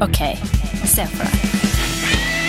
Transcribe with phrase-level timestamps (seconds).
[0.00, 0.18] Ok,
[0.86, 2.44] se for deg.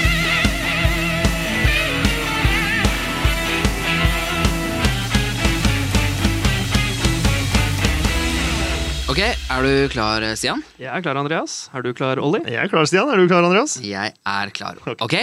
[9.06, 10.64] Ok, Er du klar, Stian?
[10.82, 11.68] Jeg er klar, Andreas.
[11.78, 12.42] Er du klar, Olli?
[12.50, 13.08] Jeg er klar, Stian.
[13.14, 13.78] Er du klar, Andreas?
[13.86, 14.80] Jeg er klar.
[15.00, 15.14] Ok,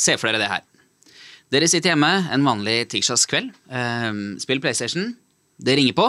[0.00, 0.62] Se for dere det her.
[1.52, 3.50] Dere sitter hjemme en vanlig tirsdagskveld.
[3.68, 5.10] Um, spiller PlayStation.
[5.60, 6.06] Det ringer på.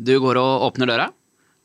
[0.00, 1.08] Du går og åpner døra.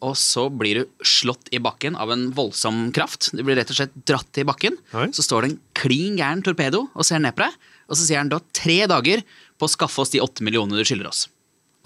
[0.04, 3.30] Og så blir du slått i bakken av en voldsom kraft.
[3.32, 4.76] Du blir rett og slett dratt i bakken.
[4.98, 5.08] Oi.
[5.16, 7.56] Så står det en klin gæren torpedo og ser ned på deg.
[7.88, 9.24] Og så sier han du har tre dager
[9.56, 11.26] på å skaffe oss de åtte millionene du skylder oss.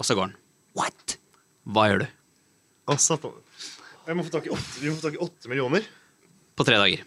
[0.00, 0.36] Og så går han.
[0.78, 1.16] What?
[1.70, 2.10] Hva gjør du?
[2.90, 3.38] Å, satan.
[4.08, 5.86] Jeg må få tak i åtte, vi må få tak i åtte millioner.
[6.58, 7.04] På tre dager.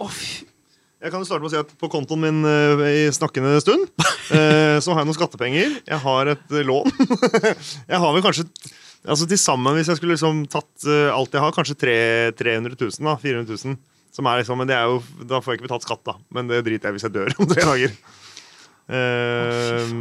[1.04, 3.90] Jeg kan jo starte med å si at På kontoen min eh, i snakkende stund
[4.38, 5.76] eh, så har jeg noen skattepenger.
[5.84, 6.88] Jeg har et eh, lån.
[7.92, 8.48] jeg har vel kanskje
[9.08, 11.96] altså til sammen, hvis jeg skulle liksom tatt uh, alt jeg har, kanskje tre,
[12.40, 12.92] 300 000.
[13.04, 13.78] da, 400 000.
[14.14, 16.14] Som er liksom, men det er jo, Da får jeg ikke betalt skatt, da.
[16.38, 17.96] Men det driter jeg hvis jeg dør om tre dager.
[18.94, 19.94] Eh,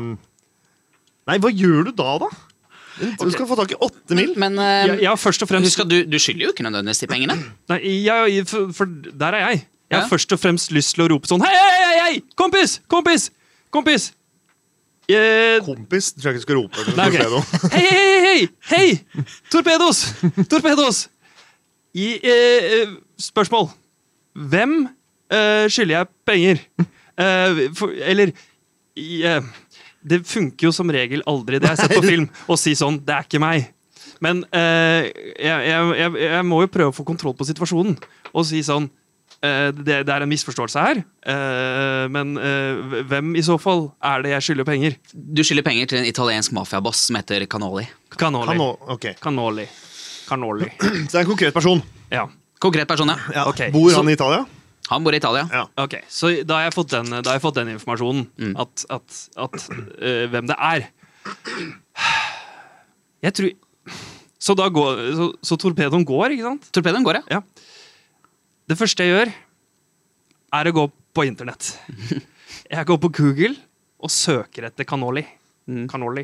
[1.31, 2.29] nei, hva gjør du da, da?
[3.19, 4.35] Du skal få tak i åtte mil.
[4.41, 6.67] Men eh, Jeg, ja, har først og fremst husk at du, du skylder jo ikke
[6.67, 7.37] nødvendigvis de pengene.
[7.73, 9.63] Nei, jeg, for, for der er jeg.
[9.93, 10.09] Jeg har Ja.
[10.13, 12.21] først og fremst lyst til å rope sånn Hei, hei, hei, hei!
[12.41, 12.79] Kompis!
[12.89, 13.27] Kompis!
[13.73, 14.11] Kompis!
[15.11, 16.85] Eh, Kompis, tror jeg ikke skal rope.
[16.97, 17.17] Nei, ok.
[17.19, 17.41] torpedo.
[17.75, 19.25] Hei, hei, hei, hei!
[19.51, 20.03] Torpedos!
[20.51, 21.01] Torpedos!
[21.99, 23.69] I eh, eh, spørsmål.
[24.53, 26.63] Hvem eh, skylder jeg penger?
[27.19, 28.31] Eh, for, eller
[28.97, 29.43] i, eh,
[30.03, 32.97] Det funker jo som regel aldri, det jeg har sett på film, å si sånn
[33.05, 33.69] Det er ikke meg.
[34.23, 37.97] Men jeg, jeg, jeg, jeg må jo prøve å få kontroll på situasjonen
[38.33, 38.87] og si sånn
[39.43, 44.31] det, det er en misforståelse her, eh, men eh, hvem i så fall er det
[44.37, 44.95] jeg skylder penger?
[45.13, 47.89] Du skylder penger til en italiensk mafiaboss som heter Canoli.
[48.15, 48.53] Canoli.
[48.53, 49.17] Cano, okay.
[49.23, 49.67] Canoli.
[50.29, 50.71] Canoli.
[50.81, 51.83] Så det er en konkret person.
[52.13, 52.29] Ja.
[52.63, 53.19] Konkret person, ja.
[53.35, 53.49] Ja.
[53.51, 53.73] okay.
[53.75, 54.45] Bor så- han i Italia?
[54.91, 55.47] Han bor i Italia.
[55.51, 55.67] Ja.
[55.83, 58.27] Ok, Så da har jeg fått den, da har jeg fått den informasjonen.
[58.39, 58.55] Mm.
[58.61, 60.87] At, at, at uh, hvem det er.
[63.23, 63.53] Jeg tror
[64.43, 66.67] Så da går Så, så torpedoen går, ikke sant?
[66.75, 67.39] Torpedoen går, ja.
[68.73, 69.31] Det første jeg gjør,
[70.57, 71.75] er å gå på internett.
[72.73, 73.53] Jeg går på Google
[74.01, 75.27] og søker etter Canoli.
[75.69, 75.83] Mm.
[75.91, 76.23] Canoli.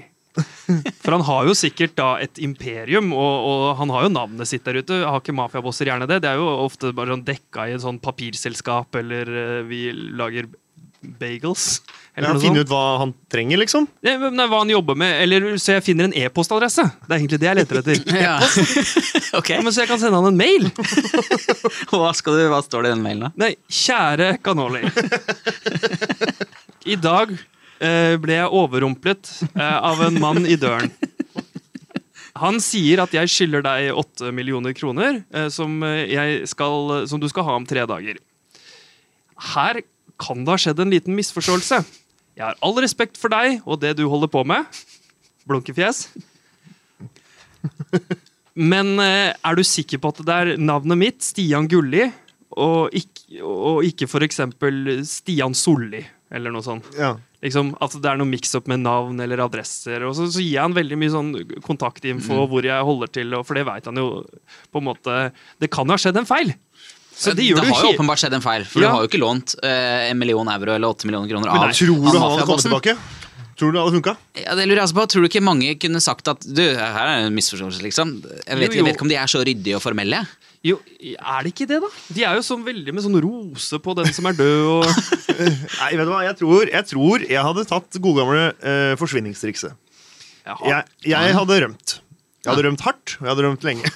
[1.02, 4.64] For han har jo sikkert da et imperium, og, og han har jo navnet sitt
[4.64, 5.02] der ute.
[5.04, 6.22] Har ikke mafiabosser gjerne det?
[6.24, 10.48] Det er jo ofte bare sånn dekka i et sånn papirselskap, eller eh, vi lager
[11.00, 11.80] bagels.
[12.16, 13.86] Eller Ja, noe finne ut hva han trenger, liksom?
[14.02, 15.20] Nei, Nei, hva han jobber med.
[15.22, 16.82] Eller så jeg finner en e-postadresse.
[17.04, 18.00] Det er egentlig det jeg leter etter.
[18.26, 18.38] ja.
[19.38, 19.52] ok.
[19.54, 20.66] Ja, men Så jeg kan sende han en mail.
[21.92, 23.32] Hva, skal du, hva står det i den mailen, da?
[23.46, 24.82] Nei, kjære Canoli.
[26.88, 30.90] I dag eh, ble jeg overrumplet eh, av en mann i døren.
[32.38, 37.20] Han sier at jeg skylder deg åtte millioner kroner, eh, som, eh, jeg skal, som
[37.22, 38.20] du skal ha om tre dager.
[39.54, 39.80] Her
[40.20, 41.82] kan det ha skjedd en liten misforståelse.
[42.38, 44.66] Jeg har all respekt for deg og det du holder på med.
[45.48, 46.06] Blunkefjes.
[48.58, 52.08] Men eh, er du sikker på at det er navnet mitt, Stian Gulli,
[52.58, 56.02] og ikke, og ikke eksempel Stian Solli,
[56.34, 56.88] eller noe sånt?
[56.98, 57.14] Ja.
[57.44, 60.02] Liksom, at det er noe mix-up med navn eller adresser.
[60.08, 61.30] Og så, så gir jeg han veldig mye sånn
[61.62, 64.08] kontaktinfo, hvor jeg holder til, og, for det veit han jo
[64.74, 65.18] på en måte
[65.62, 66.54] Det kan jo ha skjedd en feil!
[67.18, 68.88] Så det gjør du har jo åpenbart skjedd en feil, for Ja.
[68.88, 71.90] du har jo ikke lånt eh, en million euro eller åtte millioner kroner av, tror
[71.90, 72.94] du han hadde kommet tilbake?
[73.58, 74.12] Tror du det hadde funka?
[74.38, 75.06] Ja, det lurer jeg altså på.
[75.10, 78.12] Tror du ikke mange kunne sagt at du, her er en misforståelse, liksom?
[78.22, 78.76] Jeg vet, Jo, jo.
[78.78, 80.20] jeg vet ikke om de er så ryddige og formelle.
[80.62, 80.76] Jo,
[81.18, 81.90] er det ikke det, da?
[82.14, 84.86] De er jo sånn veldig med sånn rose på den som er død, og
[85.82, 86.22] Nei, vet du hva?
[86.28, 89.74] Jeg tror jeg, tror jeg hadde tatt godgamle uh, forsvinningstrikset.
[90.46, 91.98] Jeg, jeg hadde rømt.
[92.48, 93.90] Jeg hadde rømt hardt, og jeg hadde rømt lenge.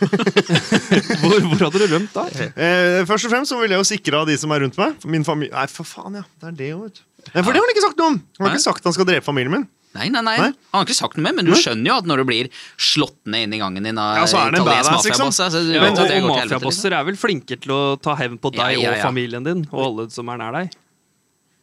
[1.22, 2.24] Hvor, hvor hadde du rømt da?
[2.52, 5.04] Eh, først og fremst så ville jeg jo sikre de som er rundt meg.
[5.08, 6.24] Min familie Nei, for faen, ja.
[6.42, 6.88] Det er det jo,
[7.32, 8.18] For det har han ikke sagt noe om!
[8.38, 8.58] Han har Nei.
[8.58, 9.64] ikke sagt han skal drepe familien min.
[9.92, 10.36] Nei, nei, nei.
[10.40, 10.50] Nei.
[10.72, 12.48] Han har ikke sagt noe mer, men du skjønner jo at når du blir
[12.80, 15.32] slått ned inn i gangen din av Ja, så er det en italiensk liksom.
[15.32, 16.30] mafiaboss, du Ja, og, og liksom.
[16.32, 19.66] mafiabosser er vel flinke til å ta hevn på Ja, deg ja, og familien din,
[19.68, 20.78] og alle som er nær deg.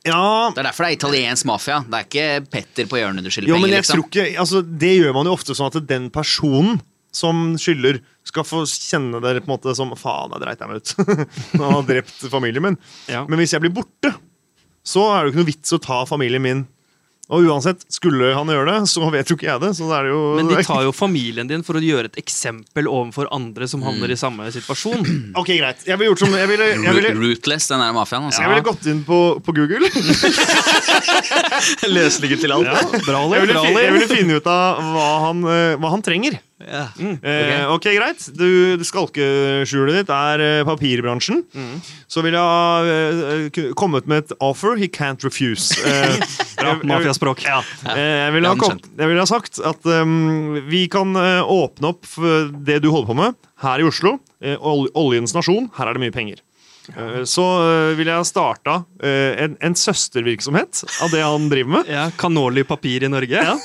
[0.08, 1.82] Ja, Det er derfor det er italiensk mafia.
[1.84, 4.00] Det er ikke Petter på hjørnet du skylder jo, men penger, jeg liksom.
[4.00, 6.80] tror ikke altså, Det gjør man jo ofte sånn at den personen
[7.12, 7.98] som skylder,
[8.30, 10.92] skal få kjenne dere på en måte som Faen, jeg dreit jeg meg ut.
[11.58, 12.78] Han har drept familien min.
[13.10, 13.24] Ja.
[13.26, 14.12] Men hvis jeg blir borte,
[14.86, 16.62] så er det jo ikke noe vits å ta familien min.
[17.30, 19.70] Og uansett, skulle han gjøre det, så vet jo ikke jeg det.
[19.78, 22.90] Så det er jo Men de tar jo familien din for å gjøre et eksempel
[22.90, 23.86] overfor andre som Mm.
[23.86, 25.06] havner i samme situasjon.
[25.40, 25.86] Ok, greit.
[25.86, 28.26] Jeg ville gjort som Jeg ville, jeg ville, Rootless, den der mafiaen.
[28.32, 28.42] Altså.
[28.42, 29.86] jeg ville gått inn på, på Google.
[31.96, 32.70] Løsninger til alt.
[32.70, 36.40] Ja, bra, Jeg ville, jeg ville finne ut av hva han, eh, hva han trenger.
[36.60, 36.88] Ja.
[37.00, 38.26] Eh, ok, greit.
[38.36, 41.44] Du, du Skalkeskjulet ditt er eh, papirbransjen.
[42.12, 42.98] Så vil jeg ha
[43.48, 45.78] eh, kommet med et offer he can't refuse.
[45.80, 46.20] Eh,
[46.60, 47.46] Bra, mafiaspråk.
[47.48, 47.62] Ja.
[47.94, 52.82] Eh, jeg, ville ha ville ha sagt at um, vi kan åpne opp for det
[52.84, 54.18] du holder på med her i Oslo.
[54.60, 55.72] Ol oljens nasjon.
[55.80, 56.44] Her er det mye penger.
[56.98, 61.92] Eh, så eh, ville jeg starta eh, en, en søstervirksomhet av det han driver med.
[61.92, 63.44] Ja, Kanoli papir i Norge.
[63.44, 63.56] Ja.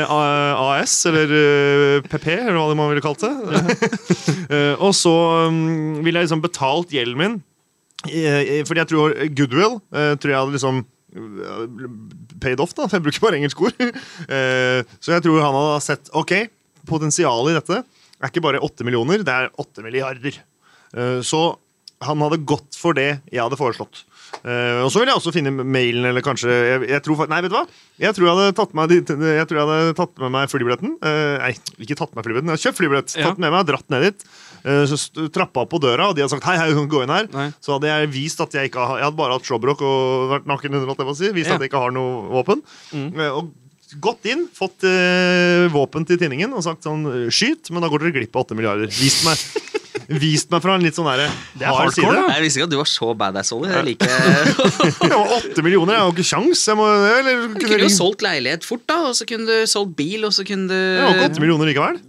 [0.00, 3.30] AS, eller PP, eller hva det man ville kalt det.
[3.30, 4.62] Ja.
[4.86, 5.14] og så
[5.50, 7.38] um, ville jeg liksom betalt gjelden min.
[8.00, 10.84] Fordi jeg tror goodwill tror jeg hadde liksom
[12.40, 13.74] paid off, da, for jeg bruker bare engelsk ord.
[15.04, 16.32] Så jeg tror han hadde sett ok,
[16.88, 20.38] potensialet i dette er ikke bare 8 millioner, det er 8 milliarder.
[21.26, 21.42] Så
[22.00, 24.04] han hadde gått for det jeg hadde foreslått.
[24.40, 27.52] Uh, og så vil jeg også finne mailen, eller kanskje jeg, jeg tror, Nei, vet
[27.52, 27.64] du hva?
[28.00, 30.94] Jeg tror jeg hadde tatt med, jeg tror jeg hadde tatt med meg flybilletten.
[31.02, 31.50] Uh, nei,
[31.82, 33.16] ikke tatt med flybilletten, jeg hadde kjøpt flybillett.
[33.18, 33.30] Ja.
[33.30, 34.26] Tatt med meg, dratt ned dit.
[34.64, 37.28] Uh, så trappa på døra, og de hadde sagt hei, hei, gå inn her.
[37.34, 37.48] Nei.
[37.60, 40.48] Så hadde jeg vist at jeg ikke har Jeg hadde bare hatt showbrok og vært
[40.48, 41.32] naken under, alt jeg må si.
[41.36, 41.58] Vist Ja.
[41.58, 42.62] at jeg ikke har noe våpen.
[42.94, 43.50] Eh, og
[44.00, 44.86] gått inn, fått
[45.74, 47.02] våpen til tinningen og sagt sånn
[47.34, 48.92] Skyt, men da går dere glipp av 8 milliarder.
[48.94, 49.40] Vist meg,
[50.18, 52.14] vist meg fra en litt sånn derre er hard hardcore, side.
[52.16, 52.34] da.
[52.34, 53.70] Jeg visste ikke at du var så badass, Ollie.
[53.70, 54.14] Jeg liker
[55.04, 56.62] Det var åtte millioner, jeg har ikke kjangs.
[56.66, 59.00] Jeg må, eller, Du kunne kunne jo solgt leilighet fort, da.
[59.10, 62.00] Og så kunne du solgt bil, og så kunne Jeg har ikke åtte millioner likevel.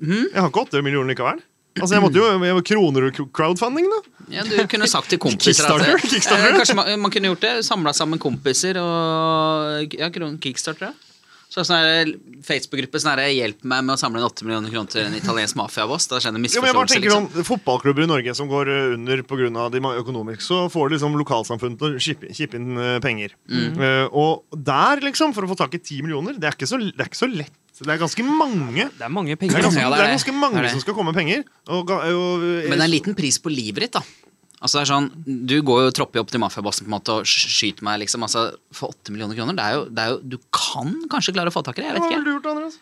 [0.00, 0.26] Mm?
[0.26, 1.40] Jeg har ikke åtte millioner likevel.
[1.80, 4.00] Altså, jeg måtte jo jeg var kroner og crowdfunding, da.
[4.34, 6.08] ja, Du kunne sagt til kompiser at Kickstarter?
[6.10, 6.50] Kickstarter?
[6.50, 7.52] Eh, Kanskje man, man kunne gjort det.
[7.64, 11.09] Samla sammen kompiser og Ja, Kickstarter, ja.
[11.50, 12.10] Så sånn her
[12.46, 15.56] Facebook-gruppe sånn hjelper 'Hjelp meg med å samle inn 8 millioner kroner til en italiensk
[15.58, 16.06] mafiaboss'.
[16.06, 17.00] Da skjer det misforståelse.
[17.02, 17.26] Liksom.
[17.26, 19.68] sånn, Fotballklubber i Norge som går eh, under pga.
[19.74, 23.34] de økonomiske, så får liksom lokalsamfunnet til å kippe, inn penger.
[23.50, 23.74] penger.
[23.74, 26.78] Uh, og der, liksom, for å få tak i 10 millioner, det er ikke så,
[26.78, 27.56] det er ikke så lett.
[27.80, 28.90] Det er ganske mange.
[28.92, 30.72] Det er mange Det er ganske, det er ganske mange er det.
[30.76, 31.44] som skal komme med penger.
[31.66, 34.29] Og, og, og, Men det er en liten pris på livet ditt, da.
[34.60, 35.06] Altså det er sånn,
[35.48, 38.00] Du går jo og tropper opp til mafiabossen på en måte og skyter meg.
[38.02, 41.32] liksom, altså For 8 millioner kroner, det er, jo, det er jo Du kan kanskje
[41.36, 41.88] klare å få tak i det.
[41.88, 42.26] jeg vet vet Hva ikke.
[42.28, 42.78] du gjort, Andreas?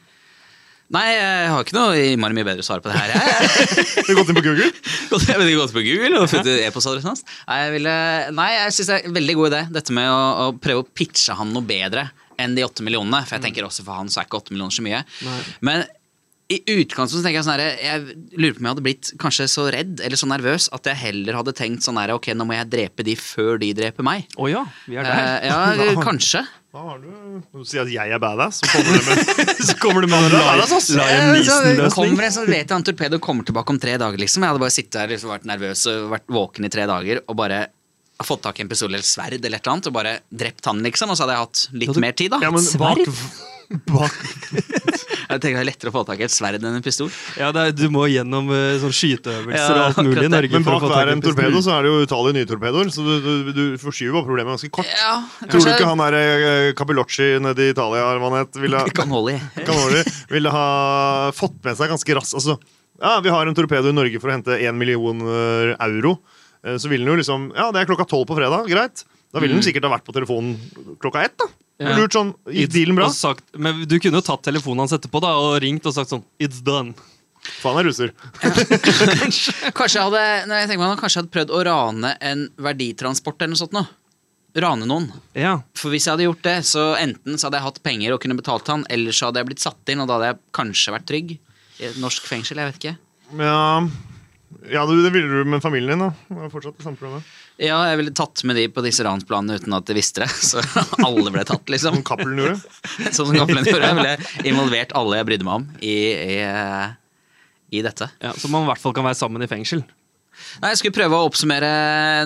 [0.88, 3.12] Nei, jeg har ikke noe innmari mye bedre svar på det her.
[4.08, 4.70] Du har gått inn på Google?
[5.28, 7.22] Jeg vet ikke, gått på Google og funnet e-postadressen hans.
[7.44, 7.92] Nei, jeg, ville,
[8.38, 10.88] nei, jeg synes det er en veldig god idé, dette med å, å prøve å
[10.96, 12.06] pitche han noe bedre
[12.40, 13.20] enn de åtte millionene.
[13.28, 15.02] For jeg tenker også for han så er ikke åtte millioner så mye.
[15.68, 15.84] Men
[16.48, 19.44] i utgangspunktet så tenker jeg sånn her, jeg lurer på om jeg hadde blitt kanskje
[19.52, 22.56] så redd eller så nervøs at jeg heller hadde tenkt sånn her, ok, nå må
[22.56, 24.24] jeg drepe de før de dreper meg.
[24.40, 25.20] Å ja, vi er der.
[25.42, 26.40] Eh, ja, kanskje.
[26.72, 27.08] Da har du?
[27.52, 30.96] Du sier at jeg er badass, så kommer du med Så kommer du med så
[30.96, 31.92] Neeson-løsning.
[31.96, 34.20] kommer jeg, så vet jeg han torpedo kommer tilbake om tre dager.
[34.20, 37.22] liksom Jeg hadde bare sittet her liksom, vært nervøs og vært våken i tre dager
[37.26, 37.66] og bare
[38.24, 40.80] fått tak i en pistol eller sverd eller et eller annet og bare drept han,
[40.82, 41.12] liksom.
[41.12, 42.40] Og så hadde jeg hatt litt Hadde- mer tid, da.
[42.42, 42.98] Ja, men bak,
[43.68, 44.14] bak
[45.28, 47.10] Jeg tenker det er lettere å få tak i et sverd enn en pistol.
[47.36, 50.30] Ja, det er, du må gjennom eh, sånn skyteøvelser og alt mulig i.
[50.32, 50.52] Norge.
[50.54, 53.50] Men bak hver en torpedo så er det jo utallige nye torpedoer, så du, du,
[53.52, 54.88] du forskyver bare problemet ganske kort.
[54.88, 56.16] Ja, Tror du ikke han der
[56.78, 59.36] Capilocci Capellocci nede i Italia eller hva han het, ville, Canoli.
[59.68, 60.66] Canoli, ville ha
[61.36, 62.56] fått med seg ganske raskt altså,
[63.02, 66.16] Ja, vi har en torpedo i Norge for å hente 1 million eh, euro.
[66.64, 68.64] Eh, Så ville den jo liksom Ja, det er klokka tolv på fredag.
[68.72, 69.04] Greit.
[69.28, 70.56] Da ville den sikkert ha vært på telefonen
[71.04, 71.36] klokka ett.
[71.36, 71.46] da
[71.78, 71.92] Ja.
[71.94, 73.06] Lurt sånn, Gikk dealen bra?
[73.14, 76.24] Sagt, men du kunne jo tatt telefonen hans etterpå da, og ringt og sagt sånn
[76.42, 76.96] It's done.
[77.62, 78.10] Faen er russer.
[79.78, 83.54] Kanskje jeg hadde, nei, jeg meg, kanskje jeg hadde prøvd å rane en verditransport eller
[83.54, 83.76] noe sånt.
[83.76, 83.84] Nå.
[84.58, 85.06] Rane noen.
[85.38, 85.58] Ja.
[85.78, 88.36] For hvis jeg hadde gjort det, så enten så hadde jeg hatt penger og kunne
[88.38, 91.08] betalt han, eller så hadde jeg blitt satt inn, og da hadde jeg kanskje vært
[91.10, 91.34] trygg.
[91.78, 92.96] I et norsk fengsel, jeg vet ikke.
[93.38, 93.60] Ja,
[94.72, 96.08] ja det ville du med familien din.
[96.08, 97.36] da Det var fortsatt det samme problemet.
[97.58, 100.28] Ja, jeg ville tatt med de på disse ransplanene uten at de visste det.
[100.50, 100.62] Så
[101.02, 101.98] alle ble tatt, liksom.
[101.98, 102.60] Som Cappelen gjorde.
[103.10, 103.88] Sånn som Cappelen gjorde.
[103.90, 106.38] Jeg ville involvert alle jeg brydde meg om i, i,
[107.80, 108.10] i dette.
[108.22, 109.82] ja, Så man i hvert fall kan være sammen i fengsel.
[110.62, 111.70] Nei, Jeg skulle prøve å oppsummere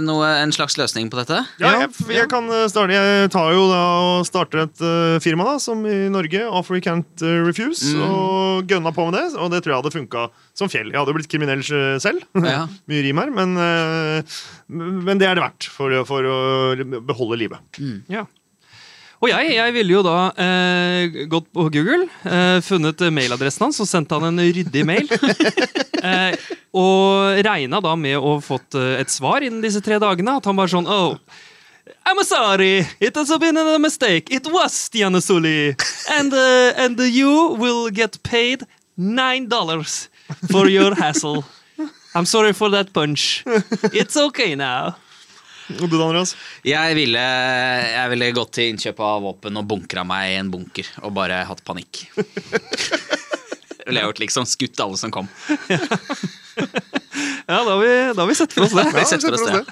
[0.04, 1.40] noe, en slags løsning på dette.
[1.62, 5.46] Ja, jeg, jeg kan eh, starte Jeg tar jo da og starter et uh, firma
[5.46, 9.52] da Som i Norge, Offer We Can't Refuse, Refuse Og gønna på med det Og
[9.52, 12.66] det tror jeg hadde funket som fjell Jeg hadde blitt kriminell eh, selv Ja.
[12.90, 14.38] Mye rim her men, uh,
[14.68, 16.38] men det er det verdt for, for å
[17.02, 18.26] beholde livet Ja.
[19.22, 23.86] Og jeg, jeg ville jo da eh, gått på Google, eh, funnet mailadressen hans og
[23.86, 25.06] sendt han en ryddig mail.
[26.02, 26.34] eh,
[26.72, 30.38] og regna da med å fått eh, et svar innen disse tre dagene.
[30.40, 31.18] At han bare sånn Oh,
[32.06, 32.86] I'm sorry.
[33.00, 34.32] It has been a mistake.
[34.32, 35.76] It was Stian Soli.
[36.10, 38.64] And, uh, and you will get paid
[38.96, 40.08] nine dollars
[40.50, 41.44] for your hassle.
[42.14, 43.44] I'm sorry for that punch.
[43.92, 44.96] It's okay now.
[45.80, 46.34] Og du Andreas?
[46.66, 50.88] Jeg ville, jeg ville gått til innkjøp av våpen og bunkra meg i en bunker
[51.00, 52.02] og bare hatt panikk.
[53.86, 54.48] ville jeg gjort, liksom.
[54.48, 55.30] Skutt alle som kom.
[57.46, 58.86] Ja, da har vi, da har vi sett for oss det.
[58.94, 59.64] Ja, Sett for oss det.